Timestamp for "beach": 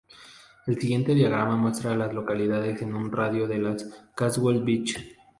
4.63-4.95